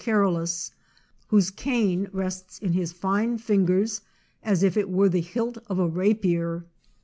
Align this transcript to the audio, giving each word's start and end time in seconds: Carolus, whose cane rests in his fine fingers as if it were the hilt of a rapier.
Carolus, 0.03 0.71
whose 1.27 1.51
cane 1.51 2.07
rests 2.11 2.57
in 2.57 2.73
his 2.73 2.91
fine 2.91 3.37
fingers 3.37 4.01
as 4.41 4.63
if 4.63 4.75
it 4.75 4.89
were 4.89 5.09
the 5.09 5.21
hilt 5.21 5.59
of 5.67 5.77
a 5.77 5.87
rapier. 5.87 6.65